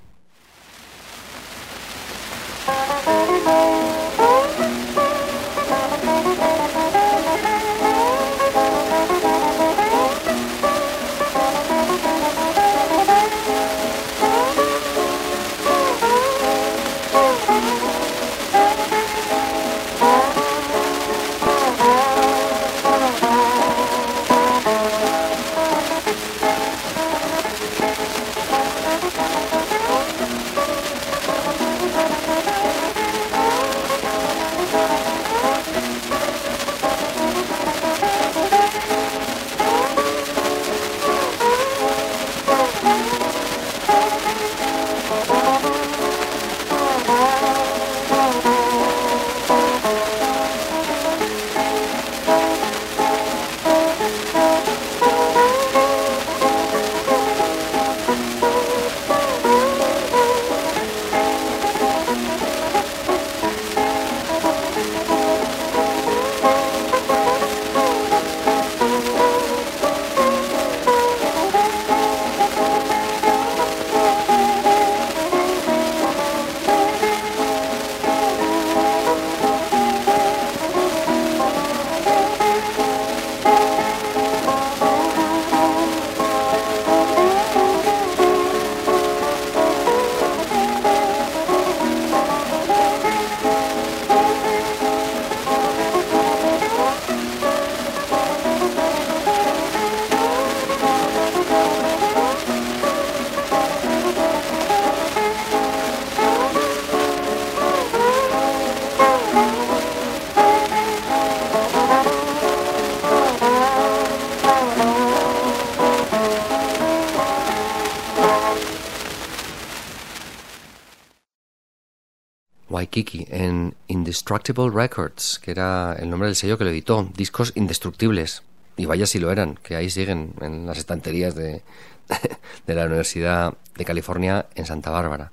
Indestructible 124.29 124.71
Records, 124.71 125.39
que 125.43 125.51
era 125.51 125.97
el 125.99 126.11
nombre 126.11 126.29
del 126.29 126.37
sello 126.37 126.59
que 126.59 126.65
lo 126.65 126.71
editó. 126.71 127.09
Discos 127.15 127.53
indestructibles. 127.55 128.43
Y 128.77 128.85
vaya 128.85 129.07
si 129.07 129.19
lo 129.19 129.33
eran, 129.33 129.55
que 129.63 129.75
ahí 129.75 129.89
siguen 129.89 130.35
en 130.43 130.67
las 130.67 130.77
estanterías 130.77 131.35
de, 131.35 131.63
de 132.67 132.75
la 132.75 132.85
Universidad 132.85 133.55
de 133.75 133.85
California 133.87 134.47
en 134.55 134.67
Santa 134.67 134.91
Bárbara. 134.91 135.33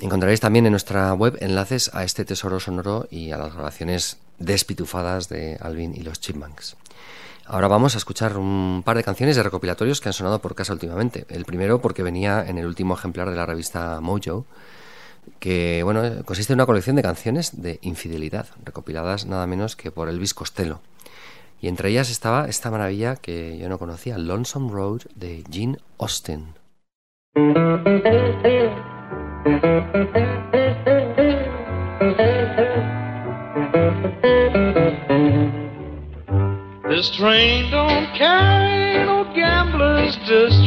Encontraréis 0.00 0.40
también 0.40 0.64
en 0.64 0.72
nuestra 0.72 1.12
web 1.12 1.36
enlaces 1.40 1.90
a 1.92 2.02
este 2.02 2.24
tesoro 2.24 2.60
sonoro 2.60 3.06
y 3.10 3.32
a 3.32 3.36
las 3.36 3.52
grabaciones 3.52 4.16
despitufadas 4.38 5.28
de 5.28 5.58
Alvin 5.60 5.94
y 5.94 6.00
los 6.00 6.18
Chipmunks. 6.18 6.76
Ahora 7.44 7.68
vamos 7.68 7.94
a 7.94 7.98
escuchar 7.98 8.38
un 8.38 8.82
par 8.84 8.96
de 8.96 9.04
canciones 9.04 9.36
de 9.36 9.42
recopilatorios 9.42 10.00
que 10.00 10.08
han 10.08 10.14
sonado 10.14 10.38
por 10.38 10.54
casa 10.54 10.72
últimamente. 10.72 11.26
El 11.28 11.44
primero 11.44 11.80
porque 11.82 12.02
venía 12.02 12.44
en 12.46 12.56
el 12.56 12.66
último 12.66 12.94
ejemplar 12.94 13.28
de 13.28 13.36
la 13.36 13.44
revista 13.44 14.00
Mojo, 14.00 14.46
que 15.38 15.82
bueno, 15.82 16.24
consiste 16.24 16.52
en 16.52 16.58
una 16.58 16.66
colección 16.66 16.96
de 16.96 17.02
canciones 17.02 17.62
de 17.62 17.78
infidelidad, 17.82 18.46
recopiladas 18.64 19.26
nada 19.26 19.46
menos 19.46 19.76
que 19.76 19.90
por 19.90 20.08
Elvis 20.08 20.34
Costello. 20.34 20.80
Y 21.60 21.68
entre 21.68 21.90
ellas 21.90 22.10
estaba 22.10 22.46
esta 22.46 22.70
maravilla 22.70 23.16
que 23.16 23.58
yo 23.58 23.68
no 23.68 23.78
conocía, 23.78 24.16
Lonesome 24.18 24.70
Road 24.70 25.02
de 25.14 25.44
Gene 25.50 25.78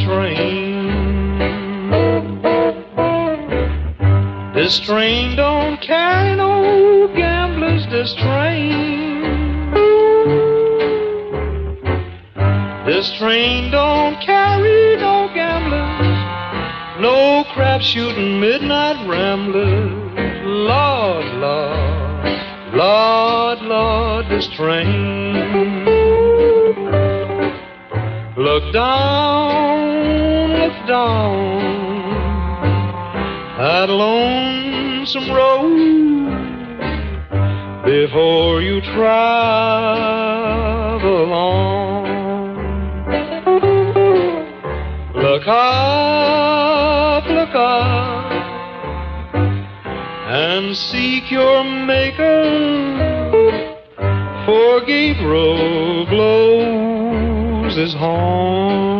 train. 0.06 0.91
This 4.54 4.78
train 4.80 5.34
don't 5.34 5.80
carry 5.80 6.36
no 6.36 7.08
gamblers, 7.16 7.86
this 7.86 8.12
train. 8.16 9.70
This 12.84 13.10
train 13.14 13.70
don't 13.70 14.20
carry 14.20 14.96
no 14.98 15.30
gamblers, 15.32 17.00
no 17.00 17.44
crap 17.54 17.80
shooting 17.80 18.40
midnight 18.40 19.08
ramblers. 19.08 19.90
Lord, 20.44 21.24
Lord, 21.40 22.74
Lord, 22.74 23.62
Lord, 23.62 24.28
this 24.28 24.46
train. 24.48 25.32
Look 28.36 28.70
down, 28.74 30.50
look 30.50 30.86
down 30.86 31.62
that 33.62 33.88
lonesome 33.88 34.41
before 38.12 38.60
you 38.60 38.78
travel 38.82 40.12
on. 41.32 42.04
Look 45.14 45.48
up, 45.48 47.24
look 47.26 47.54
up, 47.54 48.32
and 50.28 50.76
seek 50.76 51.30
your 51.30 51.64
maker. 51.64 52.44
For 54.44 54.84
Gabriel 54.84 56.04
blows 56.04 57.74
his 57.76 57.94
horn. 57.94 58.91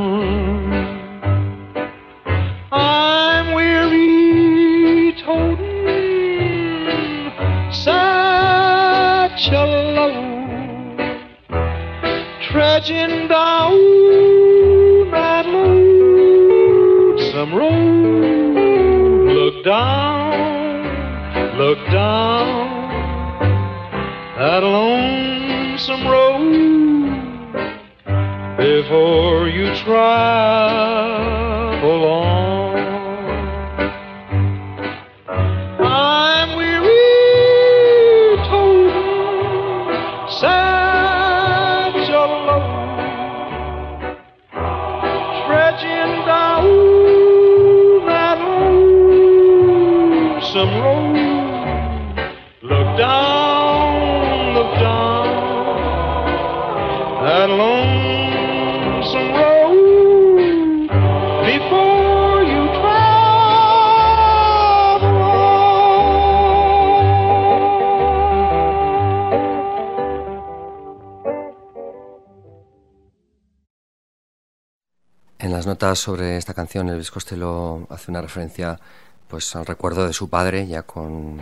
Notas 75.73 76.01
sobre 76.01 76.37
esta 76.37 76.53
canción, 76.53 76.91
Elvis 76.91 77.11
Costello 77.11 77.87
hace 77.89 78.11
una 78.11 78.21
referencia 78.21 78.79
pues 79.27 79.57
al 79.57 79.65
recuerdo 79.65 80.07
de 80.07 80.13
su 80.13 80.29
padre 80.29 80.67
ya 80.67 80.83
con, 80.83 81.41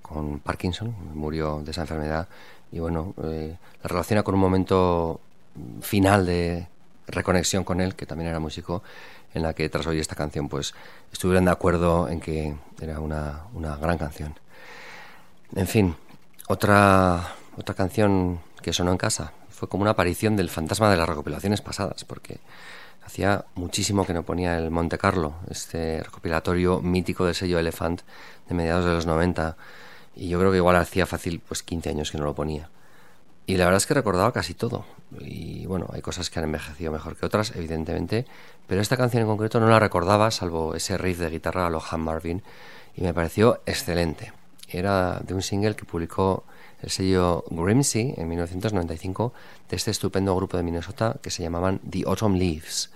con 0.00 0.38
Parkinson, 0.38 0.94
murió 1.12 1.60
de 1.64 1.72
esa 1.72 1.80
enfermedad 1.80 2.28
y 2.70 2.78
bueno, 2.78 3.14
eh, 3.24 3.56
la 3.82 3.88
relaciona 3.88 4.22
con 4.22 4.36
un 4.36 4.40
momento 4.40 5.20
final 5.80 6.24
de 6.24 6.68
reconexión 7.08 7.64
con 7.64 7.80
él, 7.80 7.96
que 7.96 8.06
también 8.06 8.30
era 8.30 8.38
músico, 8.38 8.84
en 9.34 9.42
la 9.42 9.54
que 9.54 9.68
tras 9.68 9.88
oír 9.88 9.98
esta 9.98 10.14
canción 10.14 10.48
pues 10.48 10.72
estuvieron 11.12 11.44
de 11.44 11.50
acuerdo 11.50 12.08
en 12.08 12.20
que 12.20 12.54
era 12.80 13.00
una, 13.00 13.40
una 13.54 13.74
gran 13.74 13.98
canción. 13.98 14.38
En 15.56 15.66
fin, 15.66 15.96
otra, 16.46 17.34
otra 17.56 17.74
canción 17.74 18.38
que 18.62 18.72
sonó 18.72 18.92
en 18.92 18.98
casa 18.98 19.32
fue 19.50 19.68
como 19.68 19.82
una 19.82 19.90
aparición 19.90 20.36
del 20.36 20.48
fantasma 20.48 20.92
de 20.92 20.96
las 20.96 21.08
recopilaciones 21.08 21.60
pasadas, 21.60 22.04
porque 22.04 22.38
hacía 23.04 23.44
muchísimo 23.54 24.06
que 24.06 24.14
no 24.14 24.22
ponía 24.22 24.56
el 24.58 24.70
Monte 24.70 24.98
Carlo, 24.98 25.34
este 25.50 26.02
recopilatorio 26.02 26.80
mítico 26.80 27.24
del 27.24 27.34
sello 27.34 27.58
Elephant 27.58 28.02
de 28.48 28.54
mediados 28.54 28.84
de 28.84 28.92
los 28.92 29.06
90, 29.06 29.56
y 30.16 30.28
yo 30.28 30.38
creo 30.38 30.50
que 30.50 30.58
igual 30.58 30.76
hacía 30.76 31.06
fácil 31.06 31.40
pues 31.46 31.62
15 31.62 31.90
años 31.90 32.10
que 32.10 32.18
no 32.18 32.24
lo 32.24 32.34
ponía. 32.34 32.70
Y 33.46 33.56
la 33.56 33.66
verdad 33.66 33.78
es 33.78 33.86
que 33.86 33.94
recordaba 33.94 34.32
casi 34.32 34.54
todo. 34.54 34.86
Y 35.20 35.66
bueno, 35.66 35.88
hay 35.92 36.00
cosas 36.00 36.30
que 36.30 36.38
han 36.38 36.46
envejecido 36.46 36.90
mejor 36.92 37.16
que 37.16 37.26
otras, 37.26 37.54
evidentemente, 37.54 38.26
pero 38.66 38.80
esta 38.80 38.96
canción 38.96 39.22
en 39.22 39.28
concreto 39.28 39.60
no 39.60 39.68
la 39.68 39.78
recordaba, 39.78 40.30
salvo 40.30 40.74
ese 40.74 40.96
riff 40.96 41.18
de 41.18 41.28
guitarra 41.28 41.66
a 41.66 41.70
lo 41.70 41.82
Marvin, 41.98 42.42
y 42.96 43.02
me 43.02 43.12
pareció 43.12 43.60
excelente. 43.66 44.32
Era 44.68 45.20
de 45.20 45.34
un 45.34 45.42
single 45.42 45.76
que 45.76 45.84
publicó 45.84 46.44
el 46.80 46.90
sello 46.90 47.44
Grimsey 47.50 48.14
en 48.16 48.28
1995 48.28 49.32
de 49.68 49.76
este 49.76 49.90
estupendo 49.90 50.34
grupo 50.36 50.56
de 50.56 50.62
Minnesota 50.62 51.16
que 51.22 51.30
se 51.30 51.42
llamaban 51.42 51.80
The 51.88 52.04
Autumn 52.06 52.38
Leaves, 52.38 52.90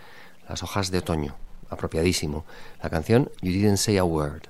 las 0.48 0.62
hojas 0.62 0.90
de 0.90 0.98
otoño, 0.98 1.34
apropiadísimo. 1.68 2.44
La 2.82 2.90
canción 2.90 3.30
You 3.42 3.52
Didn't 3.52 3.76
Say 3.76 3.98
a 3.98 4.04
Word. 4.04 4.48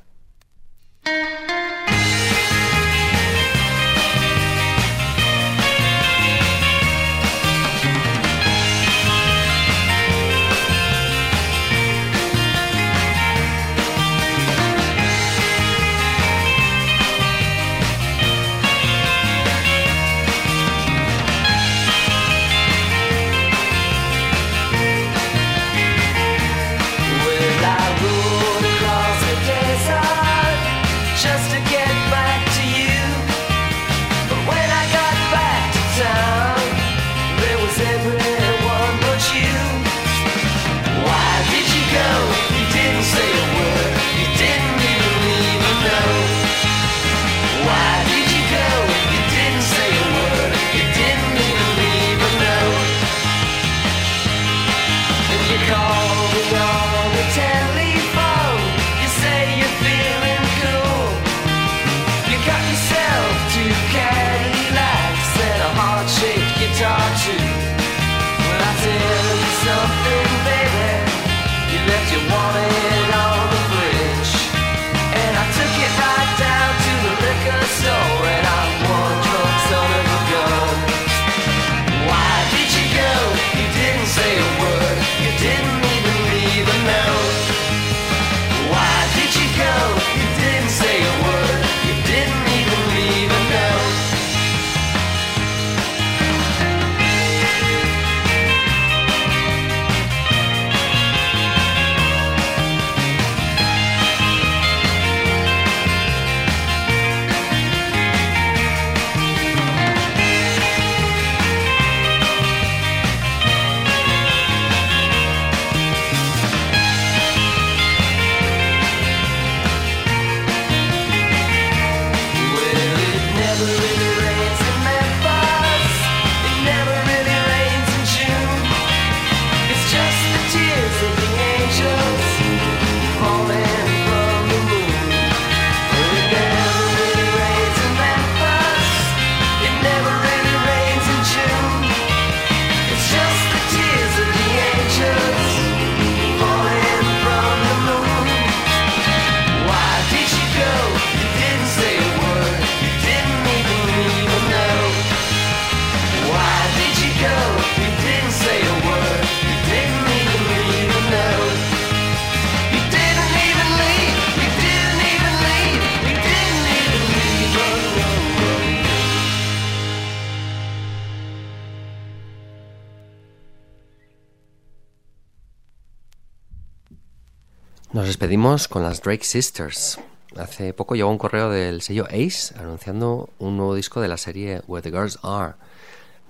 Despedimos 178.28 178.68
con 178.68 178.82
las 178.82 179.00
Drake 179.00 179.24
Sisters. 179.24 179.98
Hace 180.36 180.74
poco 180.74 180.94
llegó 180.94 181.08
un 181.08 181.16
correo 181.16 181.48
del 181.48 181.80
sello 181.80 182.04
Ace 182.10 182.54
anunciando 182.58 183.30
un 183.38 183.56
nuevo 183.56 183.74
disco 183.74 184.02
de 184.02 184.08
la 184.08 184.18
serie 184.18 184.60
Where 184.66 184.82
the 184.82 184.90
Girls 184.90 185.18
Are. 185.22 185.54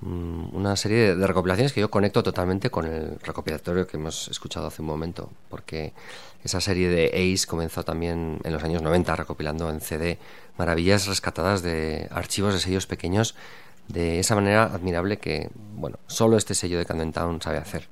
Mm, 0.03 0.55
Una 0.55 0.77
serie 0.77 1.17
de, 1.17 1.27
recopilaciones 1.27 1.73
que 1.73 1.81
yo 1.81 1.91
conecto 1.91 2.23
totalmente 2.23 2.71
con 2.71 2.87
el 2.87 3.19
recopilatorio 3.25 3.89
que 3.89 3.97
hemos 3.97 4.29
escuchado 4.29 4.69
hace 4.69 4.81
un 4.81 4.87
momento, 4.87 5.29
porque 5.51 5.93
esa 6.45 6.61
serie 6.61 6.89
de 6.89 7.09
Ace 7.09 7.49
comenzó 7.49 7.83
también 7.85 8.39
en 8.45 8.53
los 8.53 8.63
años 8.63 8.81
90 8.81 9.17
recopilando 9.17 9.69
en 9.69 9.81
CD 9.81 10.19
maravillas 10.57 11.09
rescatadas 11.09 11.63
de 11.63 12.07
archivos 12.13 12.55
de 12.55 12.61
sellos 12.61 12.87
pequeños 12.87 13.35
de 13.89 14.21
esa 14.21 14.37
manera 14.37 14.63
admirable 14.63 15.17
que, 15.17 15.51
bueno, 15.75 15.99
solo 16.07 16.37
este 16.37 16.55
sello 16.55 16.79
de 16.79 16.87
Camden 16.87 17.13
Town 17.13 17.43
sabe 17.43 17.59
hacer. 17.59 17.89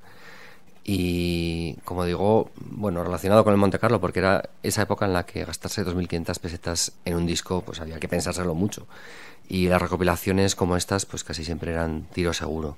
Y 0.88 1.74
como 1.84 2.04
digo, 2.04 2.52
bueno, 2.60 3.02
relacionado 3.02 3.42
con 3.42 3.52
el 3.52 3.58
Monte 3.58 3.80
Carlo, 3.80 4.00
porque 4.00 4.20
era 4.20 4.50
esa 4.62 4.82
época 4.82 5.04
en 5.04 5.14
la 5.14 5.26
que 5.26 5.44
gastarse 5.44 5.84
2.500 5.84 6.38
pesetas 6.38 6.92
en 7.04 7.16
un 7.16 7.26
disco, 7.26 7.62
pues 7.62 7.80
había 7.80 7.98
que 7.98 8.06
pensárselo 8.06 8.54
mucho. 8.54 8.86
Y 9.48 9.68
las 9.68 9.82
recopilaciones 9.82 10.54
como 10.54 10.76
estas, 10.76 11.04
pues 11.04 11.24
casi 11.24 11.44
siempre 11.44 11.72
eran 11.72 12.06
tiro 12.12 12.32
seguro. 12.32 12.76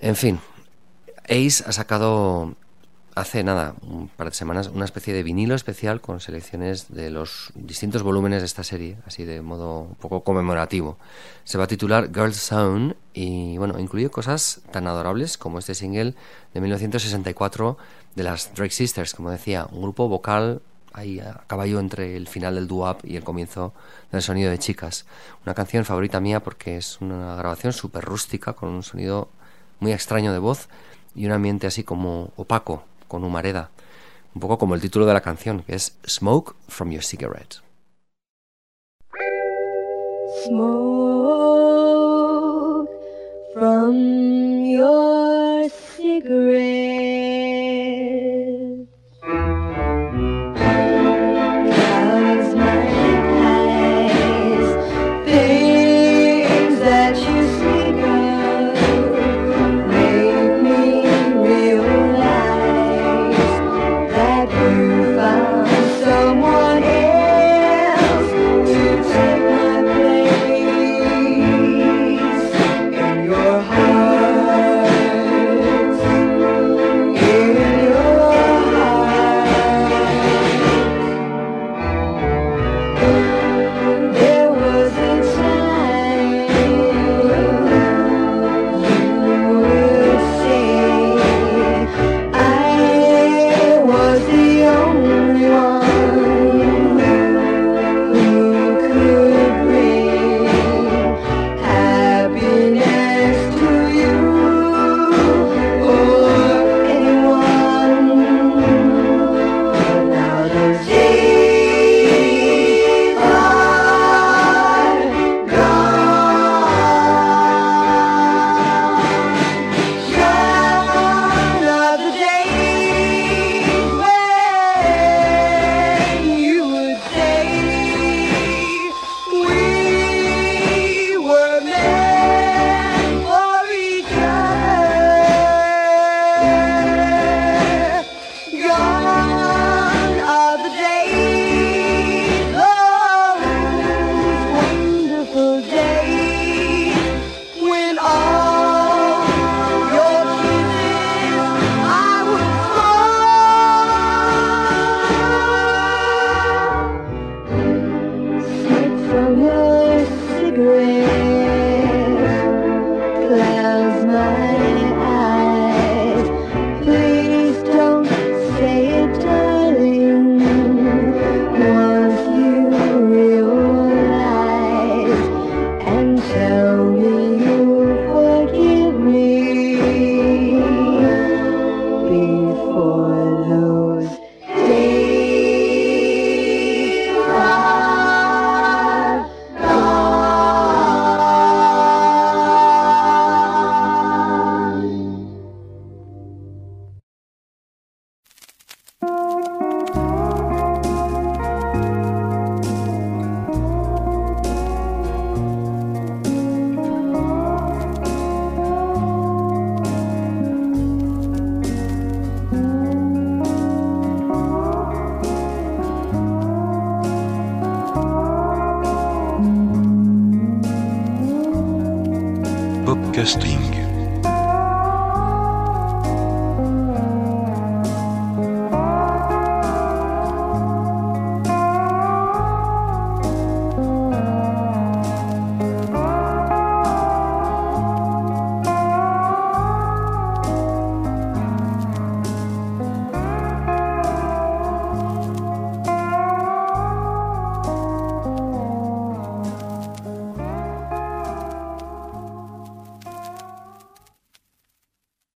En 0.00 0.16
fin, 0.16 0.40
Ace 1.28 1.62
ha 1.64 1.70
sacado 1.70 2.56
hace 3.20 3.44
nada, 3.44 3.74
un 3.82 4.08
par 4.08 4.30
de 4.30 4.34
semanas, 4.34 4.68
una 4.68 4.84
especie 4.84 5.12
de 5.14 5.22
vinilo 5.22 5.54
especial 5.54 6.00
con 6.00 6.20
selecciones 6.20 6.92
de 6.92 7.10
los 7.10 7.52
distintos 7.54 8.02
volúmenes 8.02 8.40
de 8.40 8.46
esta 8.46 8.64
serie, 8.64 8.96
así 9.06 9.24
de 9.24 9.42
modo 9.42 9.80
un 9.80 9.94
poco 9.94 10.24
conmemorativo. 10.24 10.98
Se 11.44 11.58
va 11.58 11.64
a 11.64 11.66
titular 11.66 12.10
Girls 12.12 12.40
Zone 12.40 12.96
y 13.12 13.58
bueno, 13.58 13.78
incluye 13.78 14.10
cosas 14.10 14.62
tan 14.72 14.86
adorables 14.86 15.38
como 15.38 15.58
este 15.58 15.74
single 15.74 16.14
de 16.54 16.60
1964 16.60 17.76
de 18.16 18.22
las 18.22 18.54
Drake 18.54 18.72
Sisters, 18.74 19.14
como 19.14 19.30
decía, 19.30 19.66
un 19.70 19.82
grupo 19.82 20.08
vocal 20.08 20.62
ahí 20.92 21.20
a 21.20 21.44
caballo 21.46 21.78
entre 21.78 22.16
el 22.16 22.26
final 22.26 22.54
del 22.54 22.66
doo-wop 22.66 23.04
y 23.04 23.16
el 23.16 23.22
comienzo 23.22 23.72
del 24.10 24.22
sonido 24.22 24.50
de 24.50 24.58
chicas. 24.58 25.06
Una 25.44 25.54
canción 25.54 25.84
favorita 25.84 26.20
mía 26.20 26.40
porque 26.40 26.76
es 26.76 27.00
una 27.00 27.36
grabación 27.36 27.72
súper 27.72 28.04
rústica 28.04 28.54
con 28.54 28.70
un 28.70 28.82
sonido 28.82 29.28
muy 29.78 29.92
extraño 29.92 30.32
de 30.32 30.38
voz 30.38 30.68
y 31.14 31.26
un 31.26 31.32
ambiente 31.32 31.66
así 31.66 31.84
como 31.84 32.32
opaco, 32.36 32.84
con 33.10 33.24
humareda. 33.24 33.70
Un 34.34 34.40
poco 34.40 34.56
como 34.56 34.76
el 34.76 34.80
título 34.80 35.04
de 35.04 35.12
la 35.12 35.20
canción, 35.20 35.64
que 35.64 35.74
es 35.74 35.98
Smoke 36.06 36.54
from 36.68 36.92
Your 36.92 37.02
Cigarette. 37.02 37.56
Smoke 40.44 41.90
from 43.52 44.64
your 44.64 45.68
cigarette. 45.68 47.29